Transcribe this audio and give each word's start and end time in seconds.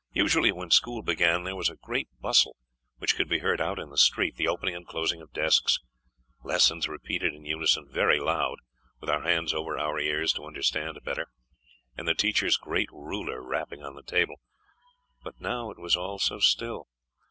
Usually, 0.13 0.51
when 0.51 0.71
school 0.71 1.03
began, 1.03 1.43
there 1.43 1.55
was 1.55 1.69
a 1.69 1.75
great 1.75 2.07
bustle, 2.19 2.55
which 2.97 3.15
could 3.15 3.29
be 3.29 3.37
heard 3.37 3.61
out 3.61 3.77
in 3.77 3.91
the 3.91 3.99
street, 3.99 4.35
the 4.35 4.47
opening 4.47 4.73
and 4.73 4.83
closing 4.87 5.21
of 5.21 5.31
desks, 5.31 5.77
lessons 6.43 6.87
repeated 6.87 7.35
in 7.35 7.45
unison, 7.45 7.85
very 7.87 8.19
loud, 8.19 8.57
with 8.99 9.11
our 9.11 9.21
hands 9.21 9.53
over 9.53 9.77
our 9.77 9.99
ears 9.99 10.33
to 10.33 10.43
understand 10.45 10.97
better, 11.05 11.27
and 11.95 12.07
the 12.07 12.15
teacher's 12.15 12.57
great 12.57 12.89
ruler 12.91 13.43
rapping 13.43 13.83
on 13.83 13.93
the 13.93 14.01
table. 14.01 14.41
But 15.23 15.39
now 15.39 15.69
it 15.69 15.77
was 15.77 15.95
all 15.95 16.17
so 16.17 16.39
still! 16.39 16.87